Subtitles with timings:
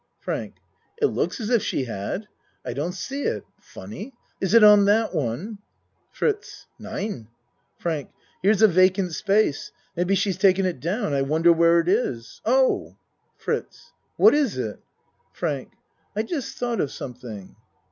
[0.17, 0.55] FRANK
[0.99, 2.27] It looks as if she had.
[2.65, 3.43] I don't see it.
[3.59, 4.15] Funny!
[4.39, 5.59] Is it on that one?
[6.09, 7.27] FRITZ No.
[7.77, 8.09] FRANK
[8.41, 9.71] Here's a vacant space.
[9.95, 11.13] Maybe she's taken it down.
[11.13, 12.41] I wounder where it is.
[12.45, 12.95] Oh!
[13.37, 14.59] FRITZ What it is?
[15.33, 15.69] FRANK
[16.15, 17.55] I just tho't of something.